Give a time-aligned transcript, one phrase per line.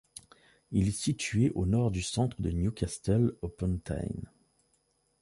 [0.71, 4.25] Il est situé au nord du centre de Newcastle upon Tyne.